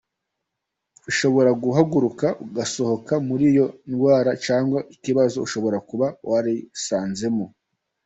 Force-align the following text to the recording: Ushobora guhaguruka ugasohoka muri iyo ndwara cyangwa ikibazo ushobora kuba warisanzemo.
Ushobora 1.09 1.49
guhaguruka 1.63 2.27
ugasohoka 2.45 3.13
muri 3.27 3.43
iyo 3.51 3.65
ndwara 3.89 4.31
cyangwa 4.45 4.79
ikibazo 4.95 5.37
ushobora 5.45 5.77
kuba 5.89 6.07
warisanzemo. 6.29 7.45